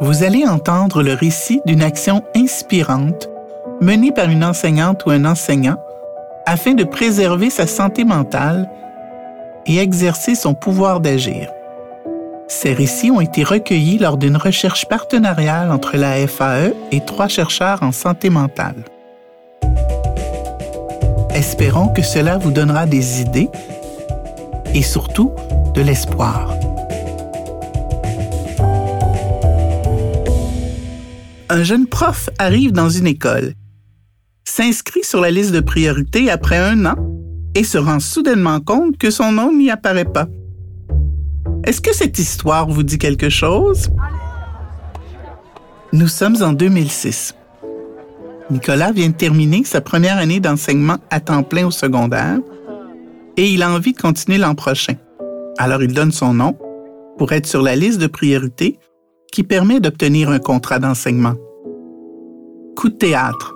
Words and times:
vous 0.00 0.22
allez 0.22 0.46
entendre 0.46 1.02
le 1.02 1.14
récit 1.14 1.60
d'une 1.64 1.82
action 1.82 2.22
inspirante 2.34 3.28
menée 3.80 4.12
par 4.12 4.28
une 4.28 4.44
enseignante 4.44 5.04
ou 5.06 5.10
un 5.10 5.24
enseignant 5.24 5.76
afin 6.46 6.74
de 6.74 6.84
préserver 6.84 7.50
sa 7.50 7.66
santé 7.66 8.04
mentale 8.04 8.68
et 9.66 9.78
exercer 9.78 10.34
son 10.34 10.54
pouvoir 10.54 11.00
d'agir. 11.00 11.50
Ces 12.48 12.72
récits 12.72 13.10
ont 13.10 13.20
été 13.20 13.42
recueillis 13.42 13.98
lors 13.98 14.16
d'une 14.16 14.36
recherche 14.36 14.86
partenariale 14.86 15.72
entre 15.72 15.96
la 15.96 16.26
FAE 16.26 16.72
et 16.92 17.00
trois 17.00 17.28
chercheurs 17.28 17.82
en 17.82 17.90
santé 17.90 18.30
mentale. 18.30 18.84
Espérons 21.34 21.88
que 21.88 22.02
cela 22.02 22.38
vous 22.38 22.52
donnera 22.52 22.86
des 22.86 23.20
idées 23.20 23.50
et 24.74 24.82
surtout 24.82 25.32
de 25.74 25.82
l'espoir. 25.82 26.54
Un 31.48 31.62
jeune 31.62 31.86
prof 31.86 32.28
arrive 32.40 32.72
dans 32.72 32.88
une 32.88 33.06
école, 33.06 33.52
s'inscrit 34.44 35.04
sur 35.04 35.20
la 35.20 35.30
liste 35.30 35.52
de 35.52 35.60
priorité 35.60 36.28
après 36.28 36.58
un 36.58 36.86
an 36.86 36.96
et 37.54 37.62
se 37.62 37.78
rend 37.78 38.00
soudainement 38.00 38.58
compte 38.60 38.98
que 38.98 39.12
son 39.12 39.30
nom 39.30 39.52
n'y 39.52 39.70
apparaît 39.70 40.04
pas. 40.04 40.26
Est-ce 41.62 41.80
que 41.80 41.94
cette 41.94 42.18
histoire 42.18 42.68
vous 42.68 42.82
dit 42.82 42.98
quelque 42.98 43.28
chose? 43.28 43.90
Nous 45.92 46.08
sommes 46.08 46.42
en 46.42 46.52
2006. 46.52 47.36
Nicolas 48.50 48.90
vient 48.90 49.10
de 49.10 49.14
terminer 49.14 49.62
sa 49.62 49.80
première 49.80 50.18
année 50.18 50.40
d'enseignement 50.40 50.98
à 51.10 51.20
temps 51.20 51.44
plein 51.44 51.66
au 51.66 51.70
secondaire 51.70 52.40
et 53.36 53.48
il 53.48 53.62
a 53.62 53.70
envie 53.70 53.92
de 53.92 54.00
continuer 54.00 54.38
l'an 54.38 54.56
prochain. 54.56 54.94
Alors 55.58 55.82
il 55.82 55.92
donne 55.92 56.12
son 56.12 56.34
nom 56.34 56.58
pour 57.18 57.30
être 57.32 57.46
sur 57.46 57.62
la 57.62 57.76
liste 57.76 58.00
de 58.00 58.08
priorité 58.08 58.80
qui 59.32 59.42
permet 59.42 59.80
d'obtenir 59.80 60.30
un 60.30 60.38
contrat 60.38 60.78
d'enseignement. 60.78 61.34
Coup 62.76 62.88
de 62.88 62.96
théâtre. 62.96 63.54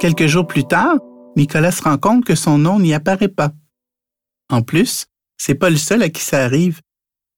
Quelques 0.00 0.26
jours 0.26 0.46
plus 0.46 0.64
tard, 0.64 0.96
Nicolas 1.36 1.72
se 1.72 1.82
rend 1.82 1.98
compte 1.98 2.24
que 2.24 2.34
son 2.34 2.58
nom 2.58 2.78
n'y 2.78 2.94
apparaît 2.94 3.28
pas. 3.28 3.52
En 4.50 4.62
plus, 4.62 5.06
c'est 5.36 5.54
pas 5.54 5.70
le 5.70 5.76
seul 5.76 6.02
à 6.02 6.08
qui 6.08 6.22
ça 6.22 6.44
arrive. 6.44 6.80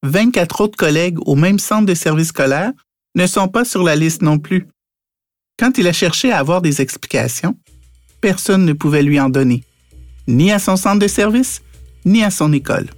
24 0.02 0.60
autres 0.60 0.76
collègues 0.76 1.18
au 1.26 1.34
même 1.34 1.58
centre 1.58 1.86
de 1.86 1.94
service 1.94 2.28
scolaire 2.28 2.72
ne 3.14 3.26
sont 3.26 3.48
pas 3.48 3.64
sur 3.64 3.82
la 3.82 3.96
liste 3.96 4.22
non 4.22 4.38
plus. 4.38 4.68
Quand 5.58 5.78
il 5.78 5.88
a 5.88 5.92
cherché 5.92 6.30
à 6.30 6.38
avoir 6.38 6.60
des 6.60 6.82
explications, 6.82 7.56
personne 8.20 8.64
ne 8.64 8.72
pouvait 8.74 9.02
lui 9.02 9.18
en 9.18 9.30
donner, 9.30 9.64
ni 10.26 10.52
à 10.52 10.58
son 10.58 10.76
centre 10.76 10.98
de 10.98 11.08
service, 11.08 11.62
ni 12.04 12.22
à 12.22 12.30
son 12.30 12.52
école. 12.52 12.88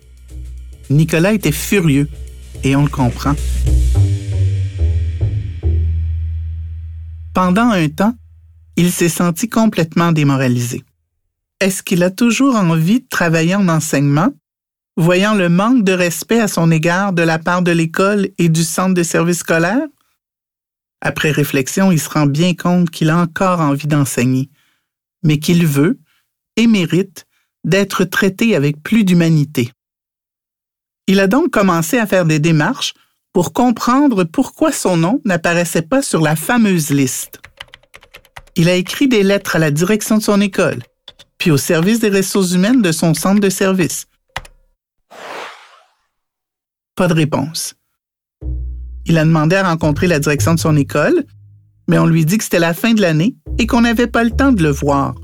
Nicolas 0.90 1.34
était 1.34 1.52
furieux, 1.52 2.08
et 2.64 2.74
on 2.74 2.82
le 2.82 2.90
comprend. 2.90 3.34
Pendant 7.38 7.70
un 7.70 7.88
temps, 7.88 8.16
il 8.74 8.90
s'est 8.90 9.08
senti 9.08 9.48
complètement 9.48 10.10
démoralisé. 10.10 10.82
Est-ce 11.60 11.84
qu'il 11.84 12.02
a 12.02 12.10
toujours 12.10 12.56
envie 12.56 12.98
de 12.98 13.06
travailler 13.08 13.54
en 13.54 13.68
enseignement 13.68 14.30
voyant 14.96 15.36
le 15.36 15.48
manque 15.48 15.84
de 15.84 15.92
respect 15.92 16.40
à 16.40 16.48
son 16.48 16.72
égard 16.72 17.12
de 17.12 17.22
la 17.22 17.38
part 17.38 17.62
de 17.62 17.70
l'école 17.70 18.30
et 18.38 18.48
du 18.48 18.64
centre 18.64 18.94
de 18.94 19.04
service 19.04 19.38
scolaire? 19.38 19.86
Après 21.00 21.30
réflexion, 21.30 21.92
il 21.92 22.00
se 22.00 22.10
rend 22.10 22.26
bien 22.26 22.54
compte 22.54 22.90
qu'il 22.90 23.08
a 23.08 23.18
encore 23.18 23.60
envie 23.60 23.86
d'enseigner, 23.86 24.50
mais 25.22 25.38
qu'il 25.38 25.64
veut 25.64 26.00
et 26.56 26.66
mérite 26.66 27.24
d'être 27.62 28.02
traité 28.02 28.56
avec 28.56 28.82
plus 28.82 29.04
d'humanité. 29.04 29.70
Il 31.06 31.20
a 31.20 31.28
donc 31.28 31.50
commencé 31.52 31.98
à 31.98 32.06
faire 32.08 32.24
des 32.24 32.40
démarches 32.40 32.94
pour 33.38 33.52
comprendre 33.52 34.24
pourquoi 34.24 34.72
son 34.72 34.96
nom 34.96 35.20
n'apparaissait 35.24 35.82
pas 35.82 36.02
sur 36.02 36.20
la 36.20 36.34
fameuse 36.34 36.90
liste. 36.90 37.38
Il 38.56 38.68
a 38.68 38.74
écrit 38.74 39.06
des 39.06 39.22
lettres 39.22 39.54
à 39.54 39.60
la 39.60 39.70
direction 39.70 40.18
de 40.18 40.24
son 40.24 40.40
école, 40.40 40.82
puis 41.38 41.52
au 41.52 41.56
service 41.56 42.00
des 42.00 42.10
ressources 42.10 42.50
humaines 42.50 42.82
de 42.82 42.90
son 42.90 43.14
centre 43.14 43.40
de 43.40 43.48
service, 43.48 44.06
pas 46.96 47.06
de 47.06 47.14
réponse. 47.14 47.76
Il 49.06 49.16
a 49.16 49.24
demandé 49.24 49.54
à 49.54 49.68
rencontrer 49.68 50.08
la 50.08 50.18
direction 50.18 50.54
de 50.54 50.58
son 50.58 50.76
école, 50.76 51.22
mais 51.86 52.00
on 52.00 52.06
lui 52.06 52.24
dit 52.24 52.38
que 52.38 52.42
c'était 52.42 52.58
la 52.58 52.74
fin 52.74 52.92
de 52.92 53.02
l'année 53.02 53.36
et 53.60 53.68
qu'on 53.68 53.82
n'avait 53.82 54.08
pas 54.08 54.24
le 54.24 54.32
temps 54.32 54.50
de 54.50 54.64
le 54.64 54.70
voir. 54.70 55.14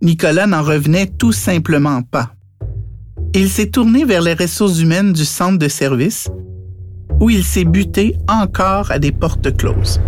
Nicolas 0.00 0.46
n'en 0.46 0.62
revenait 0.62 1.08
tout 1.18 1.32
simplement 1.32 2.00
pas. 2.00 2.32
Il 3.34 3.50
s'est 3.50 3.68
tourné 3.68 4.06
vers 4.06 4.22
les 4.22 4.32
ressources 4.32 4.80
humaines 4.80 5.12
du 5.12 5.26
centre 5.26 5.58
de 5.58 5.68
service, 5.68 6.30
où 7.20 7.30
il 7.30 7.44
s'est 7.44 7.64
buté 7.64 8.16
encore 8.28 8.90
à 8.90 8.98
des 8.98 9.12
portes 9.12 9.56
closes. 9.56 10.00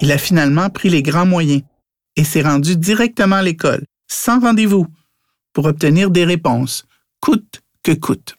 Il 0.00 0.10
a 0.10 0.18
finalement 0.18 0.68
pris 0.70 0.88
les 0.88 1.02
grands 1.02 1.26
moyens 1.26 1.62
et 2.16 2.24
s'est 2.24 2.42
rendu 2.42 2.76
directement 2.76 3.36
à 3.36 3.42
l'école, 3.42 3.84
sans 4.08 4.40
rendez-vous, 4.40 4.86
pour 5.52 5.66
obtenir 5.66 6.10
des 6.10 6.24
réponses, 6.24 6.86
coûte 7.20 7.62
que 7.82 7.92
coûte. 7.92 8.36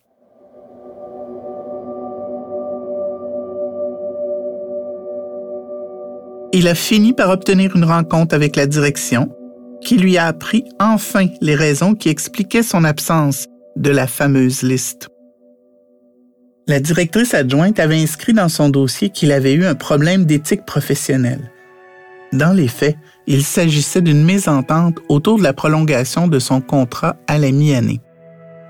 Il 6.56 6.68
a 6.68 6.76
fini 6.76 7.14
par 7.14 7.30
obtenir 7.30 7.76
une 7.76 7.86
rencontre 7.86 8.36
avec 8.36 8.56
la 8.56 8.68
direction 8.68 9.36
qui 9.82 9.98
lui 9.98 10.18
a 10.18 10.28
appris 10.28 10.66
enfin 10.80 11.28
les 11.42 11.56
raisons 11.56 11.96
qui 11.96 12.10
expliquaient 12.10 12.64
son 12.64 12.84
absence 12.84 13.48
de 13.76 13.90
la 13.90 14.06
fameuse 14.06 14.62
liste. 14.62 15.13
La 16.66 16.80
directrice 16.80 17.34
adjointe 17.34 17.78
avait 17.80 18.02
inscrit 18.02 18.32
dans 18.32 18.48
son 18.48 18.70
dossier 18.70 19.10
qu'il 19.10 19.34
avait 19.34 19.54
eu 19.54 19.66
un 19.66 19.76
problème 19.76 20.24
d'éthique 20.24 20.66
professionnelle. 20.66 21.52
Dans 22.32 22.54
les 22.54 22.70
faits, 22.70 22.96
il 23.28 23.44
s'agissait 23.44 24.02
d'une 24.02 24.24
mésentente 24.24 25.00
autour 25.10 25.38
de 25.38 25.44
la 25.44 25.52
prolongation 25.52 26.28
de 26.30 26.40
son 26.40 26.62
contrat 26.62 27.18
à 27.28 27.38
la 27.38 27.52
mi-année. 27.52 28.00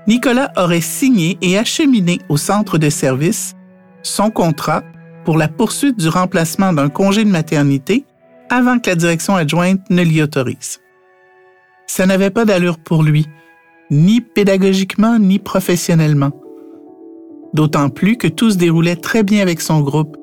Nicolas 0.08 0.52
aurait 0.56 0.80
signé 0.80 1.38
et 1.40 1.56
acheminé 1.56 2.18
au 2.28 2.36
centre 2.36 2.78
de 2.78 2.90
service 2.90 3.54
son 4.02 4.30
contrat 4.30 4.82
pour 5.24 5.38
la 5.38 5.48
poursuite 5.48 5.98
du 5.98 6.08
remplacement 6.08 6.72
d'un 6.72 6.88
congé 6.88 7.24
de 7.24 7.30
maternité 7.30 8.04
avant 8.50 8.80
que 8.80 8.90
la 8.90 8.96
direction 8.96 9.36
adjointe 9.36 9.80
ne 9.88 10.02
l'y 10.02 10.20
autorise. 10.20 10.80
Ça 11.86 12.06
n'avait 12.06 12.30
pas 12.30 12.44
d'allure 12.44 12.78
pour 12.78 13.04
lui, 13.04 13.26
ni 13.90 14.20
pédagogiquement 14.20 15.18
ni 15.18 15.38
professionnellement. 15.38 16.32
D'autant 17.54 17.88
plus 17.88 18.16
que 18.18 18.26
tout 18.26 18.50
se 18.50 18.56
déroulait 18.56 18.96
très 18.96 19.22
bien 19.22 19.40
avec 19.40 19.60
son 19.60 19.80
groupe 19.80 20.16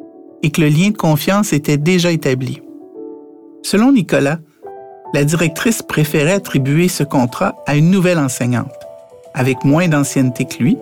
et 0.44 0.52
que 0.52 0.62
le 0.62 0.68
lien 0.68 0.90
de 0.90 0.98
confiance 0.98 1.54
était 1.54 1.78
déjà 1.78 2.12
établi. 2.12 2.62
Selon 3.64 3.92
Nicolas, 3.92 4.40
la 5.14 5.24
directrice 5.24 5.82
préférait 5.82 6.34
attribuer 6.34 6.88
ce 6.88 7.04
contrat 7.04 7.56
à 7.66 7.76
une 7.76 7.90
nouvelle 7.90 8.20
enseignante 8.20 8.72
avec 9.34 9.64
moins 9.64 9.88
d'ancienneté 9.88 10.46
que 10.46 10.62
lui, 10.62 10.78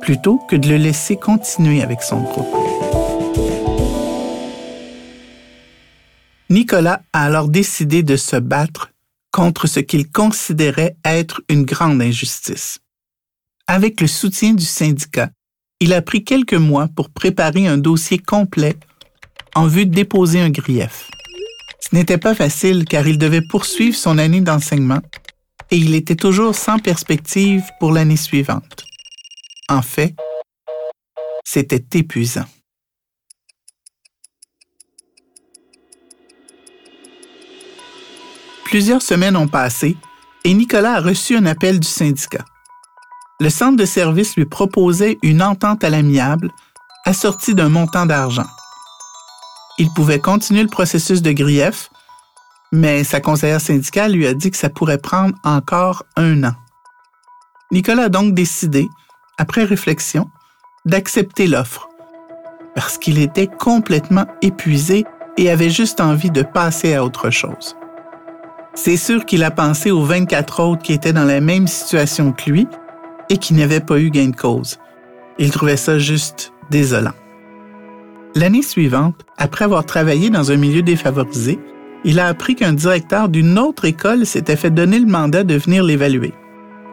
plutôt 0.00 0.38
que 0.48 0.56
de 0.56 0.68
le 0.68 0.76
laisser 0.76 1.16
continuer 1.16 1.82
avec 1.82 2.02
son 2.02 2.20
groupe. 2.20 2.54
Nicolas 6.50 7.02
a 7.12 7.24
alors 7.24 7.48
décidé 7.48 8.02
de 8.02 8.16
se 8.16 8.36
battre 8.36 8.90
contre 9.30 9.66
ce 9.66 9.80
qu'il 9.80 10.10
considérait 10.10 10.96
être 11.04 11.40
une 11.48 11.64
grande 11.64 12.02
injustice. 12.02 12.80
Avec 13.66 14.00
le 14.00 14.06
soutien 14.06 14.52
du 14.52 14.66
syndicat, 14.66 15.30
il 15.82 15.92
a 15.94 16.00
pris 16.00 16.22
quelques 16.22 16.54
mois 16.54 16.86
pour 16.86 17.10
préparer 17.10 17.66
un 17.66 17.76
dossier 17.76 18.16
complet 18.16 18.76
en 19.56 19.66
vue 19.66 19.84
de 19.84 19.92
déposer 19.92 20.40
un 20.40 20.50
grief. 20.50 21.10
Ce 21.80 21.92
n'était 21.92 22.18
pas 22.18 22.36
facile 22.36 22.84
car 22.84 23.08
il 23.08 23.18
devait 23.18 23.42
poursuivre 23.42 23.96
son 23.96 24.16
année 24.18 24.40
d'enseignement 24.40 25.00
et 25.72 25.76
il 25.76 25.96
était 25.96 26.14
toujours 26.14 26.54
sans 26.54 26.78
perspective 26.78 27.64
pour 27.80 27.90
l'année 27.90 28.16
suivante. 28.16 28.84
En 29.68 29.82
fait, 29.82 30.14
c'était 31.42 31.98
épuisant. 31.98 32.46
Plusieurs 38.66 39.02
semaines 39.02 39.36
ont 39.36 39.48
passé 39.48 39.96
et 40.44 40.54
Nicolas 40.54 40.94
a 40.94 41.00
reçu 41.00 41.36
un 41.36 41.46
appel 41.46 41.80
du 41.80 41.88
syndicat. 41.88 42.44
Le 43.42 43.50
centre 43.50 43.76
de 43.76 43.84
service 43.84 44.36
lui 44.36 44.44
proposait 44.44 45.18
une 45.20 45.42
entente 45.42 45.82
à 45.82 45.90
l'amiable 45.90 46.52
assortie 47.04 47.56
d'un 47.56 47.70
montant 47.70 48.06
d'argent. 48.06 48.46
Il 49.78 49.92
pouvait 49.92 50.20
continuer 50.20 50.62
le 50.62 50.68
processus 50.68 51.22
de 51.22 51.32
grief 51.32 51.90
mais 52.70 53.02
sa 53.02 53.20
conseillère 53.20 53.60
syndicale 53.60 54.12
lui 54.12 54.28
a 54.28 54.34
dit 54.34 54.52
que 54.52 54.56
ça 54.56 54.70
pourrait 54.70 54.98
prendre 54.98 55.34
encore 55.42 56.04
un 56.16 56.44
an. 56.44 56.54
Nicolas 57.72 58.04
a 58.04 58.08
donc 58.08 58.32
décidé, 58.32 58.88
après 59.38 59.64
réflexion, 59.64 60.30
d'accepter 60.84 61.48
l'offre, 61.48 61.88
parce 62.76 62.96
qu'il 62.96 63.18
était 63.18 63.48
complètement 63.48 64.26
épuisé 64.40 65.04
et 65.36 65.50
avait 65.50 65.68
juste 65.68 66.00
envie 66.00 66.30
de 66.30 66.42
passer 66.42 66.94
à 66.94 67.04
autre 67.04 67.30
chose. 67.30 67.76
C'est 68.74 68.96
sûr 68.96 69.26
qu'il 69.26 69.42
a 69.42 69.50
pensé 69.50 69.90
aux 69.90 70.04
24 70.04 70.60
autres 70.62 70.82
qui 70.82 70.92
étaient 70.92 71.12
dans 71.12 71.24
la 71.24 71.40
même 71.40 71.66
situation 71.66 72.30
que 72.30 72.48
lui 72.48 72.68
et 73.32 73.38
qui 73.38 73.54
n'avaient 73.54 73.80
pas 73.80 73.98
eu 73.98 74.10
gain 74.10 74.28
de 74.28 74.36
cause. 74.36 74.78
Il 75.38 75.50
trouvait 75.50 75.78
ça 75.78 75.98
juste 75.98 76.52
désolant. 76.70 77.14
L'année 78.34 78.60
suivante, 78.60 79.24
après 79.38 79.64
avoir 79.64 79.86
travaillé 79.86 80.28
dans 80.28 80.52
un 80.52 80.56
milieu 80.56 80.82
défavorisé, 80.82 81.58
il 82.04 82.20
a 82.20 82.26
appris 82.26 82.56
qu'un 82.56 82.74
directeur 82.74 83.30
d'une 83.30 83.58
autre 83.58 83.86
école 83.86 84.26
s'était 84.26 84.56
fait 84.56 84.70
donner 84.70 84.98
le 84.98 85.06
mandat 85.06 85.44
de 85.44 85.54
venir 85.54 85.82
l'évaluer. 85.82 86.34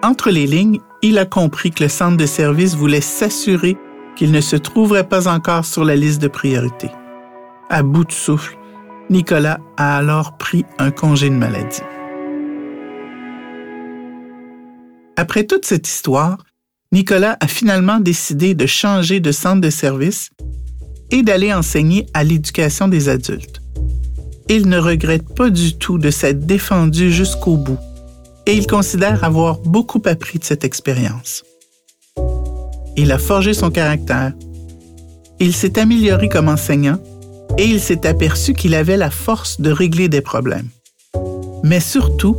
Entre 0.02 0.30
les 0.30 0.48
lignes, 0.48 0.80
il 1.02 1.18
a 1.18 1.26
compris 1.26 1.72
que 1.72 1.84
le 1.84 1.90
centre 1.90 2.16
de 2.16 2.26
service 2.26 2.74
voulait 2.74 3.02
s'assurer 3.02 3.76
qu'il 4.16 4.32
ne 4.32 4.40
se 4.40 4.56
trouverait 4.56 5.10
pas 5.10 5.28
encore 5.28 5.66
sur 5.66 5.84
la 5.84 5.98
liste 5.98 6.22
de 6.22 6.30
priorité. 6.30 6.90
À 7.70 7.84
bout 7.84 8.06
de 8.06 8.14
souffle, 8.14 8.58
Nicolas 9.10 9.60
a 9.76 9.98
alors 9.98 10.38
pris 10.38 10.64
un 10.78 10.92
congé 10.92 11.30
de 11.30 11.36
maladie. 11.36 11.82
Après 15.20 15.44
toute 15.44 15.66
cette 15.66 15.86
histoire, 15.86 16.38
Nicolas 16.94 17.36
a 17.42 17.48
finalement 17.50 18.00
décidé 18.00 18.56
de 18.56 18.66
changer 18.66 19.20
de 19.20 19.34
centre 19.34 19.60
de 19.60 19.70
service 19.70 20.30
et 21.12 21.24
d'aller 21.24 21.54
enseigner 21.54 22.06
à 22.14 22.24
l'éducation 22.24 22.88
des 22.88 23.10
adultes. 23.10 23.60
Il 24.48 24.70
ne 24.70 24.78
regrette 24.78 25.36
pas 25.36 25.50
du 25.50 25.78
tout 25.78 25.98
de 25.98 26.10
s'être 26.10 26.46
défendu 26.46 27.12
jusqu'au 27.12 27.58
bout 27.58 27.78
et 28.46 28.54
il 28.54 28.66
considère 28.66 29.26
avoir 29.26 29.60
beaucoup 29.60 30.02
appris 30.06 30.40
de 30.40 30.46
cette 30.46 30.64
expérience. 30.64 31.44
Il 32.96 33.12
a 33.12 33.18
forgé 33.18 33.54
son 33.54 33.72
caractère, 33.72 34.32
il 35.42 35.54
s'est 35.54 35.80
amélioré 35.80 36.30
comme 36.30 36.48
enseignant 36.48 36.98
et 37.58 37.66
il 37.66 37.82
s'est 37.82 38.08
aperçu 38.08 38.54
qu'il 38.54 38.74
avait 38.74 38.96
la 38.96 39.12
force 39.12 39.60
de 39.60 39.70
régler 39.70 40.08
des 40.08 40.22
problèmes. 40.22 40.70
Mais 41.62 41.82
surtout, 41.82 42.38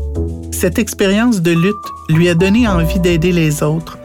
cette 0.61 0.79
expérience 0.79 1.41
de 1.41 1.53
lutte 1.53 1.75
lui 2.11 2.29
a 2.29 2.35
donné 2.35 2.69
envie 2.69 2.99
d'aider 2.99 3.33
les 3.33 3.63
autres 3.63 3.97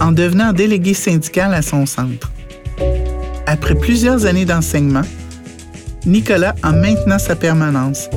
en 0.00 0.12
devenant 0.12 0.54
délégué 0.54 0.94
syndical 0.94 1.52
à 1.52 1.60
son 1.60 1.84
centre. 1.84 2.32
Après 3.46 3.74
plusieurs 3.74 4.24
années 4.24 4.46
d'enseignement, 4.46 5.02
Nicolas 6.06 6.54
a 6.62 6.72
maintenant 6.72 7.18
sa 7.18 7.36
permanence, 7.36 8.08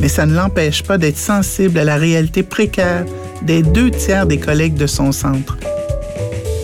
mais 0.00 0.08
ça 0.08 0.24
ne 0.24 0.34
l'empêche 0.34 0.82
pas 0.82 0.96
d'être 0.96 1.18
sensible 1.18 1.78
à 1.78 1.84
la 1.84 1.96
réalité 1.96 2.42
précaire 2.42 3.04
des 3.42 3.62
deux 3.62 3.90
tiers 3.90 4.24
des 4.24 4.38
collègues 4.38 4.76
de 4.76 4.86
son 4.86 5.12
centre, 5.12 5.58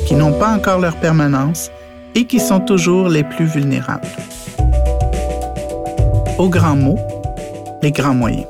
qui 0.07 0.15
n'ont 0.15 0.39
pas 0.39 0.55
encore 0.55 0.79
leur 0.79 0.97
permanence 0.97 1.71
et 2.15 2.25
qui 2.25 2.41
sont 2.41 2.61
toujours 2.61 3.11
les 3.11 3.25
plus 3.25 3.45
vulnérables. 3.45 4.09
Au 6.39 6.49
grand 6.49 6.77
mot, 6.77 6.99
les 7.83 7.93
grands 7.93 8.15
moyens. 8.15 8.47